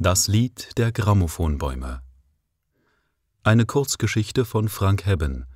[0.00, 2.02] Das Lied der Grammophonbäume
[3.42, 5.46] Eine Kurzgeschichte von Frank Hebben,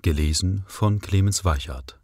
[0.00, 2.00] gelesen von Clemens Weichert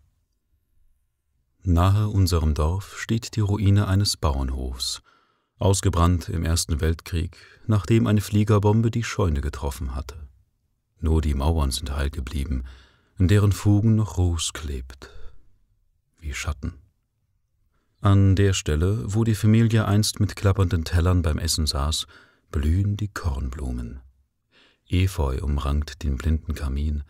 [1.63, 5.01] Nahe unserem Dorf steht die Ruine eines Bauernhofs,
[5.59, 10.29] ausgebrannt im Ersten Weltkrieg, nachdem eine Fliegerbombe die Scheune getroffen hatte.
[11.01, 12.65] Nur die Mauern sind heil geblieben,
[13.19, 15.09] in deren Fugen noch Ruß klebt,
[16.19, 16.75] wie Schatten.
[18.01, 22.07] An der Stelle, wo die Familie einst mit klappernden Tellern beim Essen saß,
[22.53, 24.01] blühen die Kornblumen.
[24.87, 27.03] Efeu umrankt den blinden Kamin,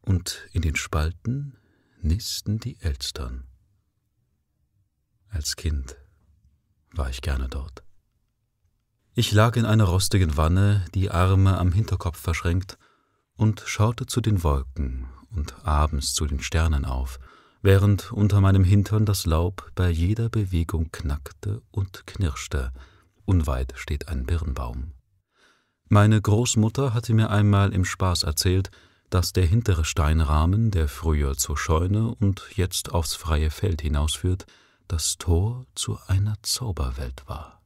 [0.00, 1.56] und in den Spalten
[2.00, 3.44] nisten die Elstern.
[5.28, 5.96] Als Kind
[6.92, 7.84] war ich gerne dort.
[9.14, 12.76] Ich lag in einer rostigen Wanne, die Arme am Hinterkopf verschränkt,
[13.36, 17.20] und schaute zu den Wolken und abends zu den Sternen auf,
[17.62, 22.72] während unter meinem Hintern das Laub bei jeder Bewegung knackte und knirschte.
[23.24, 24.92] Unweit steht ein Birnbaum.
[25.88, 28.70] Meine Großmutter hatte mir einmal im Spaß erzählt,
[29.10, 34.46] dass der hintere Steinrahmen, der früher zur Scheune und jetzt aufs freie Feld hinausführt,
[34.86, 37.62] das Tor zu einer Zauberwelt war.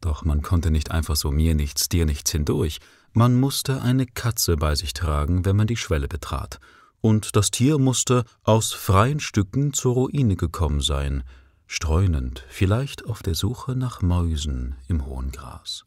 [0.00, 2.80] Doch man konnte nicht einfach so mir nichts, dir nichts hindurch,
[3.12, 6.58] man musste eine Katze bei sich tragen, wenn man die Schwelle betrat,
[7.00, 11.24] und das Tier musste aus freien Stücken zur Ruine gekommen sein,
[11.66, 15.86] streunend, vielleicht auf der Suche nach Mäusen im hohen Gras.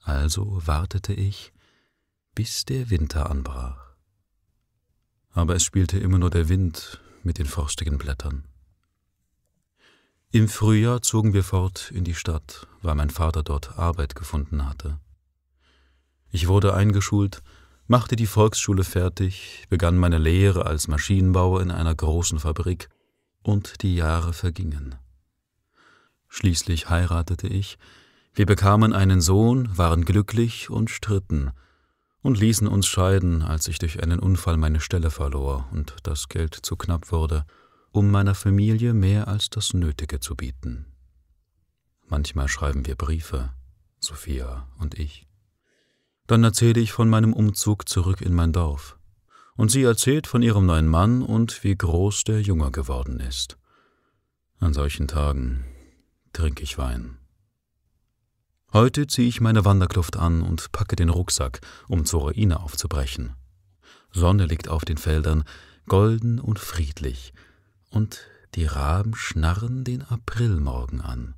[0.00, 1.52] Also wartete ich,
[2.34, 3.94] bis der Winter anbrach.
[5.30, 8.44] Aber es spielte immer nur der Wind mit den frostigen Blättern.
[10.30, 14.98] Im Frühjahr zogen wir fort in die Stadt, weil mein Vater dort Arbeit gefunden hatte.
[16.30, 17.42] Ich wurde eingeschult,
[17.86, 22.88] machte die Volksschule fertig, begann meine Lehre als Maschinenbauer in einer großen Fabrik,
[23.42, 24.94] und die Jahre vergingen.
[26.28, 27.78] Schließlich heiratete ich,
[28.32, 31.52] wir bekamen einen Sohn, waren glücklich und stritten
[32.22, 36.54] und ließen uns scheiden, als ich durch einen Unfall meine Stelle verlor und das Geld
[36.54, 37.44] zu knapp wurde,
[37.92, 40.86] um meiner Familie mehr als das Nötige zu bieten.
[42.06, 43.50] Manchmal schreiben wir Briefe,
[44.00, 45.28] Sophia und ich.
[46.26, 48.98] Dann erzähle ich von meinem Umzug zurück in mein Dorf.
[49.56, 53.58] Und sie erzählt von ihrem neuen Mann und wie groß der Junge geworden ist.
[54.58, 55.64] An solchen Tagen
[56.32, 57.18] trinke ich Wein.
[58.72, 63.36] Heute ziehe ich meine Wanderkluft an und packe den Rucksack, um zur Ruine aufzubrechen.
[64.10, 65.44] Sonne liegt auf den Feldern,
[65.86, 67.34] golden und friedlich,
[67.90, 68.22] und
[68.54, 71.34] die Raben schnarren den Aprilmorgen an.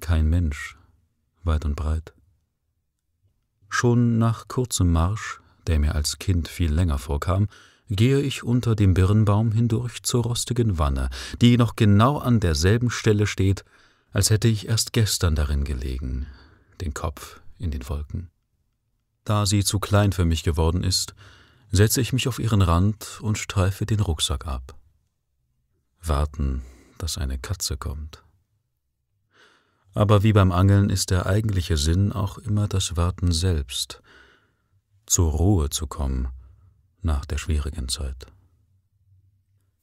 [0.00, 0.76] Kein Mensch,
[1.42, 2.12] weit und breit.
[3.70, 7.48] Schon nach kurzem Marsch, der mir als Kind viel länger vorkam,
[7.88, 11.08] gehe ich unter dem Birnbaum hindurch zur rostigen Wanne,
[11.40, 13.64] die noch genau an derselben Stelle steht,
[14.12, 16.26] als hätte ich erst gestern darin gelegen,
[16.80, 18.30] den Kopf in den Wolken.
[19.24, 21.14] Da sie zu klein für mich geworden ist,
[21.70, 24.74] setze ich mich auf ihren Rand und streife den Rucksack ab.
[26.02, 26.62] Warten,
[26.98, 28.24] dass eine Katze kommt.
[29.94, 34.02] Aber wie beim Angeln ist der eigentliche Sinn auch immer das Warten selbst,
[35.06, 36.28] zur Ruhe zu kommen
[37.02, 38.26] nach der schwierigen Zeit.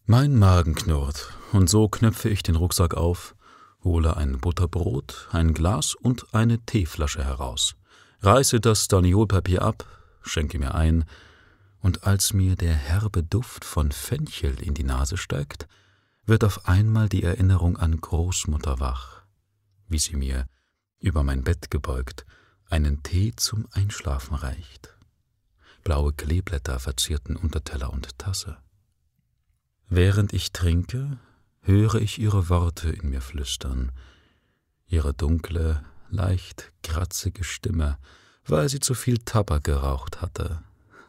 [0.06, 3.36] Mein Magen knurrt, und so knöpfe ich den Rucksack auf,
[3.84, 7.76] hole ein Butterbrot, ein Glas und eine Teeflasche heraus,
[8.22, 9.86] reiße das Staniolpapier ab,
[10.22, 11.04] schenke mir ein,
[11.82, 15.68] und als mir der herbe Duft von Fenchel in die Nase steigt,
[16.26, 19.17] wird auf einmal die Erinnerung an Großmutter wach
[19.88, 20.48] wie sie mir,
[21.00, 22.26] über mein Bett gebeugt,
[22.70, 24.96] einen Tee zum Einschlafen reicht.
[25.84, 28.58] Blaue Kleeblätter verzierten Unterteller und Tasse.
[29.90, 31.18] Während ich trinke,
[31.62, 33.92] höre ich ihre Worte in mir flüstern,
[34.88, 37.98] ihre dunkle, leicht kratzige Stimme,
[38.46, 40.64] weil sie zu viel Tabak geraucht hatte,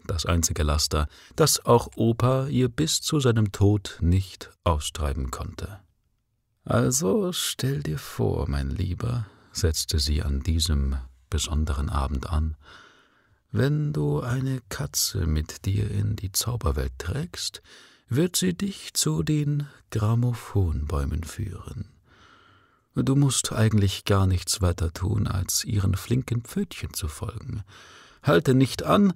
[0.07, 5.81] das einzige Laster, das auch Opa ihr bis zu seinem Tod nicht austreiben konnte.
[6.69, 10.97] Also stell dir vor, mein Lieber, setzte sie an diesem
[11.31, 12.59] besonderen Abend an,
[13.51, 17.63] wenn du eine Katze mit dir in die Zauberwelt trägst,
[18.11, 21.89] wird sie dich zu den Grammophonbäumen führen.
[22.95, 27.63] Du musst eigentlich gar nichts weiter tun, als ihren flinken Pfötchen zu folgen.
[28.23, 29.15] Halte nicht an,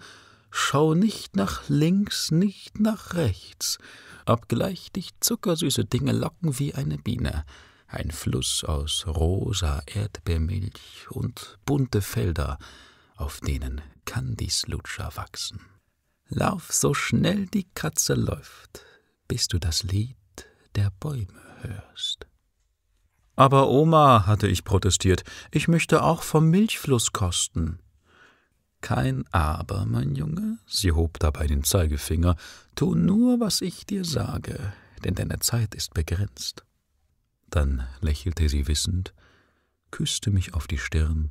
[0.50, 3.78] schau nicht nach links, nicht nach rechts,
[4.26, 7.44] obgleich dich zuckersüße Dinge locken wie eine Biene,
[7.86, 12.58] ein Fluss aus rosa Erdbeermilch und bunte Felder,
[13.16, 15.60] auf denen Kandislutscher wachsen.
[16.28, 18.84] Lauf so schnell die Katze läuft,
[19.28, 20.16] bis du das Lied
[20.74, 22.26] der Bäume hörst.
[23.36, 27.78] Aber Oma, hatte ich protestiert, ich möchte auch vom Milchfluss kosten.
[28.82, 32.36] Kein Aber, mein Junge, sie hob dabei den Zeigefinger,
[32.74, 34.72] tu nur, was ich dir sage,
[35.04, 36.64] denn deine Zeit ist begrenzt.
[37.48, 39.14] Dann lächelte sie wissend,
[39.92, 41.30] küsste mich auf die Stirn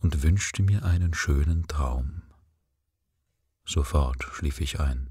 [0.00, 2.22] und wünschte mir einen schönen Traum.
[3.64, 5.08] Sofort schlief ich ein.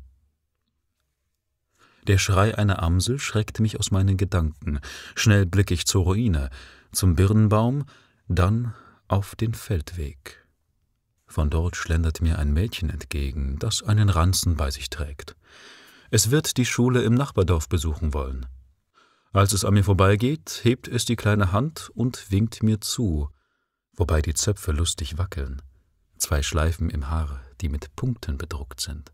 [2.05, 4.79] Der Schrei einer Amsel schreckte mich aus meinen Gedanken.
[5.15, 6.51] Schnell blick ich zur Ruine,
[6.91, 7.85] zum Birnbaum,
[8.27, 8.75] dann
[9.07, 10.46] auf den Feldweg.
[11.27, 15.35] Von dort schlendert mir ein Mädchen entgegen, das einen Ranzen bei sich trägt.
[16.09, 18.45] Es wird die Schule im Nachbardorf besuchen wollen.
[19.33, 23.29] Als es an mir vorbeigeht, hebt es die kleine Hand und winkt mir zu,
[23.93, 25.61] wobei die Zöpfe lustig wackeln,
[26.17, 29.11] zwei Schleifen im Haar, die mit Punkten bedruckt sind.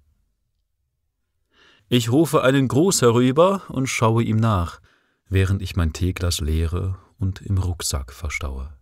[1.90, 4.80] Ich rufe einen Gruß herüber und schaue ihm nach,
[5.28, 8.74] während ich mein Teeglas leere und im Rucksack verstaue.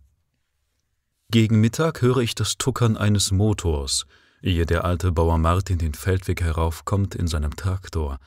[1.32, 4.04] Gegen Mittag höre ich das Tuckern eines Motors,
[4.42, 8.18] ehe der alte Bauer Martin den Feldweg heraufkommt in seinem Traktor.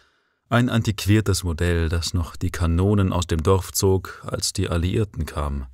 [0.49, 5.67] Ein antiquiertes Modell, das noch die Kanonen aus dem Dorf zog, als die Alliierten kamen.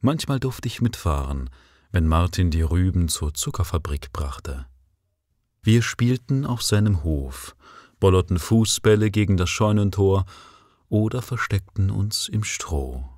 [0.00, 1.50] Manchmal durfte ich mitfahren,
[1.92, 4.66] wenn Martin die Rüben zur Zuckerfabrik brachte.
[5.62, 7.54] Wir spielten auf seinem Hof,
[8.00, 10.24] bollerten Fußbälle gegen das Scheunentor
[10.88, 13.08] oder versteckten uns im Stroh.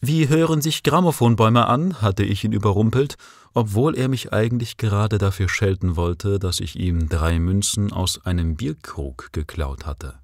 [0.00, 2.00] Wie hören sich Grammophonbäume an?
[2.00, 3.16] hatte ich ihn überrumpelt,
[3.52, 8.54] obwohl er mich eigentlich gerade dafür schelten wollte, dass ich ihm drei Münzen aus einem
[8.54, 10.20] Bierkrug geklaut hatte.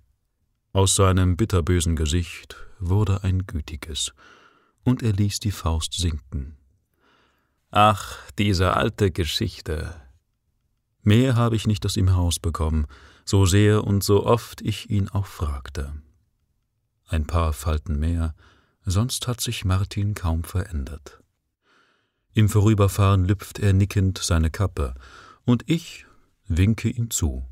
[0.72, 4.12] Aus seinem bitterbösen Gesicht wurde ein gütiges,
[4.84, 6.56] und er ließ die Faust sinken.
[7.70, 9.96] Ach, diese alte Geschichte.
[11.02, 12.86] Mehr habe ich nicht aus ihm herausbekommen,
[13.24, 15.92] so sehr und so oft ich ihn auch fragte.
[17.06, 18.34] Ein paar Falten mehr,
[18.84, 21.20] sonst hat sich Martin kaum verändert.
[22.32, 24.94] Im Vorüberfahren lüpft er nickend seine Kappe,
[25.44, 26.06] und ich
[26.46, 27.44] winke ihm zu.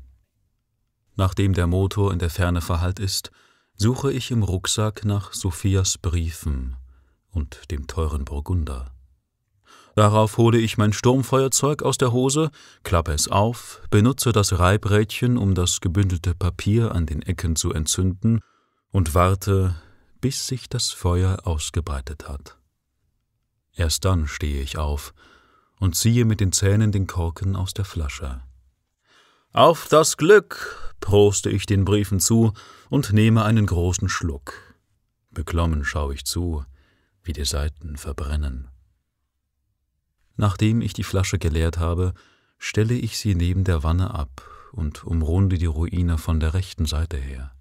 [1.15, 3.31] Nachdem der Motor in der Ferne verhallt ist,
[3.75, 6.75] suche ich im Rucksack nach Sophias Briefen
[7.31, 8.91] und dem teuren Burgunder.
[9.95, 12.49] Darauf hole ich mein Sturmfeuerzeug aus der Hose,
[12.83, 18.41] klappe es auf, benutze das Reibrädchen, um das gebündelte Papier an den Ecken zu entzünden,
[18.91, 19.75] und warte,
[20.23, 22.57] bis sich das Feuer ausgebreitet hat.
[23.75, 25.13] Erst dann stehe ich auf
[25.81, 28.41] und ziehe mit den Zähnen den Korken aus der Flasche.
[29.51, 32.53] Auf das Glück, proste ich den Briefen zu
[32.89, 34.53] und nehme einen großen Schluck.
[35.29, 36.63] Beklommen schaue ich zu,
[37.21, 38.69] wie die Seiten verbrennen.
[40.37, 42.13] Nachdem ich die Flasche geleert habe,
[42.57, 44.41] stelle ich sie neben der Wanne ab
[44.71, 47.53] und umrunde die Ruine von der rechten Seite her.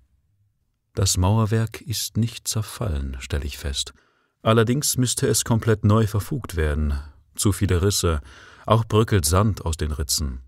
[0.95, 3.95] Das Mauerwerk ist nicht zerfallen, stelle ich fest.
[4.43, 6.99] Allerdings müsste es komplett neu verfugt werden.
[7.35, 8.21] Zu viele Risse,
[8.67, 10.43] auch bröckelt Sand aus den Ritzen.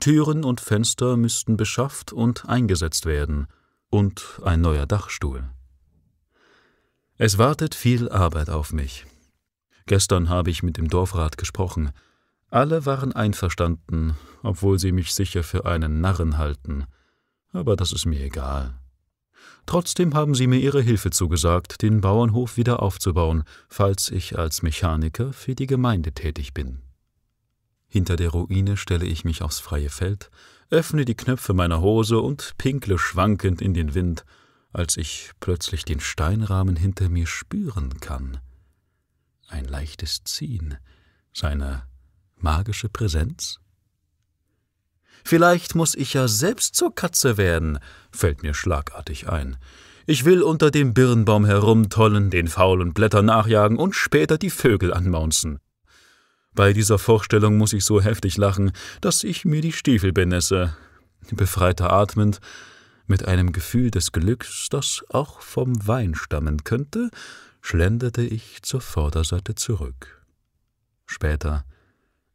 [0.00, 3.46] Türen und Fenster müssten beschafft und eingesetzt werden,
[3.88, 5.44] und ein neuer Dachstuhl.
[7.18, 9.06] Es wartet viel Arbeit auf mich.
[9.86, 11.92] Gestern habe ich mit dem Dorfrat gesprochen.
[12.48, 16.86] Alle waren einverstanden, obwohl sie mich sicher für einen Narren halten.
[17.52, 18.81] Aber das ist mir egal.
[19.66, 25.32] Trotzdem haben sie mir ihre Hilfe zugesagt, den Bauernhof wieder aufzubauen, falls ich als Mechaniker
[25.32, 26.82] für die Gemeinde tätig bin.
[27.88, 30.30] Hinter der Ruine stelle ich mich aufs freie Feld,
[30.70, 34.24] öffne die Knöpfe meiner Hose und pinkle schwankend in den Wind,
[34.72, 38.40] als ich plötzlich den Steinrahmen hinter mir spüren kann
[39.52, 40.78] ein leichtes Ziehen,
[41.32, 41.86] seine
[42.36, 43.60] magische Präsenz?
[45.24, 47.78] Vielleicht muss ich ja selbst zur Katze werden,
[48.10, 49.56] fällt mir schlagartig ein.
[50.06, 55.60] Ich will unter dem Birnbaum herumtollen, den faulen Blättern nachjagen und später die Vögel anmaunzen.
[56.54, 60.76] Bei dieser Vorstellung muss ich so heftig lachen, dass ich mir die Stiefel benesse.
[61.30, 62.40] Befreiter atmend,
[63.06, 67.10] mit einem Gefühl des Glücks, das auch vom Wein stammen könnte,
[67.60, 70.22] schlenderte ich zur Vorderseite zurück.
[71.06, 71.64] Später,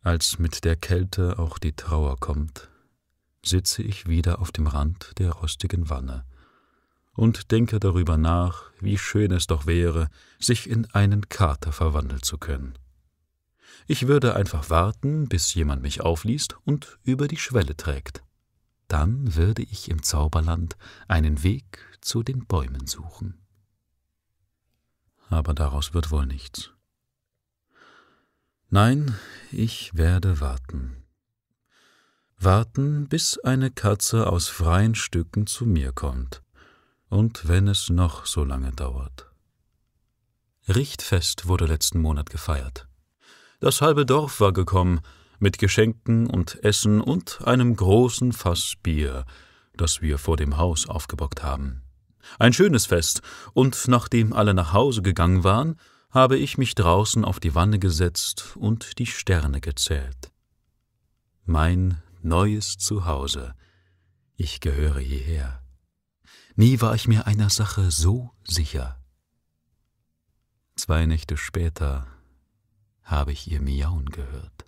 [0.02, 2.70] als mit der Kälte auch die Trauer kommt,
[3.48, 6.26] sitze ich wieder auf dem Rand der rostigen Wanne
[7.14, 12.38] und denke darüber nach, wie schön es doch wäre, sich in einen Kater verwandeln zu
[12.38, 12.78] können.
[13.88, 18.24] Ich würde einfach warten, bis jemand mich aufliest und über die Schwelle trägt.
[18.88, 20.78] Dann würde ich im Zauberland
[21.08, 23.40] einen Weg zu den Bäumen suchen
[25.30, 26.72] aber daraus wird wohl nichts.
[28.70, 29.18] Nein,
[29.52, 31.04] ich werde warten.
[32.40, 36.44] Warten, bis eine Katze aus freien Stücken zu mir kommt,
[37.10, 39.32] und wenn es noch so lange dauert.
[40.68, 42.88] Richtfest wurde letzten Monat gefeiert.
[43.60, 45.02] Das halbe Dorf war gekommen,
[45.40, 49.26] mit Geschenken und Essen und einem großen Fass Bier,
[49.76, 51.82] das wir vor dem Haus aufgebockt haben.
[52.38, 53.22] Ein schönes Fest,
[53.54, 55.80] und nachdem alle nach Hause gegangen waren,
[56.12, 60.32] habe ich mich draußen auf die Wanne gesetzt und die Sterne gezählt.
[61.46, 63.54] Mein neues Zuhause.
[64.36, 65.62] Ich gehöre hierher.
[66.56, 69.00] Nie war ich mir einer Sache so sicher.
[70.76, 72.08] Zwei Nächte später
[73.04, 74.66] habe ich ihr Miauen gehört.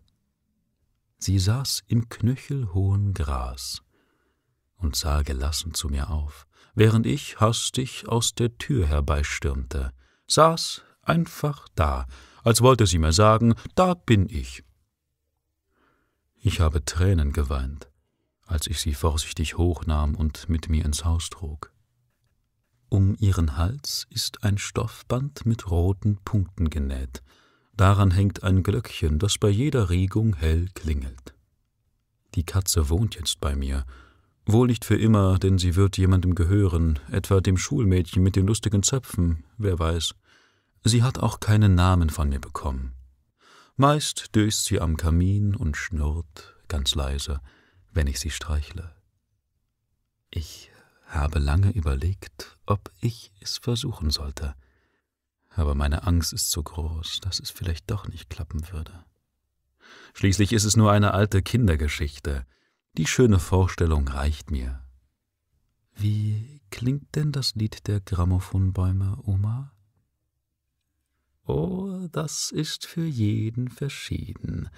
[1.17, 3.81] Sie saß im knöchelhohen Gras
[4.77, 9.91] und sah gelassen zu mir auf, während ich hastig aus der Tür herbeistürmte,
[10.27, 12.05] saß einfach da,
[12.43, 14.63] als wollte sie mir sagen, da bin ich.
[16.41, 17.89] Ich habe Tränen geweint,
[18.45, 21.73] als ich sie vorsichtig hochnahm und mit mir ins Haus trug.
[22.87, 27.23] Um ihren Hals ist ein Stoffband mit roten Punkten genäht,
[27.75, 31.33] daran hängt ein Glöckchen, das bei jeder Regung hell klingelt.
[32.35, 33.85] Die Katze wohnt jetzt bei mir,
[34.45, 38.81] wohl nicht für immer, denn sie wird jemandem gehören, etwa dem Schulmädchen mit den lustigen
[38.81, 40.15] Zöpfen, wer weiß.
[40.85, 42.93] Sie hat auch keinen Namen von mir bekommen.
[43.81, 47.39] Meist döst sie am Kamin und schnurrt ganz leise,
[47.93, 48.93] wenn ich sie streichle.
[50.29, 50.69] Ich
[51.05, 54.53] habe lange überlegt, ob ich es versuchen sollte,
[55.51, 59.05] aber meine Angst ist so groß, dass es vielleicht doch nicht klappen würde.
[60.13, 62.45] Schließlich ist es nur eine alte Kindergeschichte.
[62.97, 64.83] Die schöne Vorstellung reicht mir.
[65.95, 69.71] Wie klingt denn das Lied der Grammophonbäume, Oma?
[71.49, 74.69] Oh, das ist für jeden verschieden,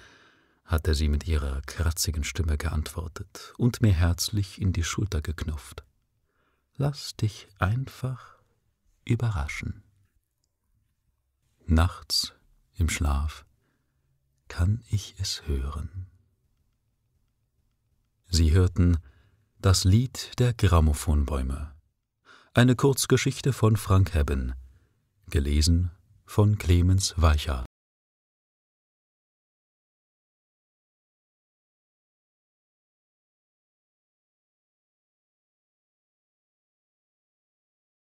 [0.64, 5.84] hatte sie mit ihrer kratzigen Stimme geantwortet und mir herzlich in die Schulter geknufft.
[6.78, 8.38] Lass dich einfach
[9.04, 9.82] überraschen.
[11.66, 12.32] Nachts
[12.72, 13.44] im Schlaf
[14.48, 16.06] kann ich es hören.
[18.28, 18.96] Sie hörten
[19.58, 21.74] das Lied der Grammophonbäume,
[22.54, 24.54] eine Kurzgeschichte von Frank Hebben,
[25.28, 25.90] gelesen
[26.32, 27.66] von Clemens Weicher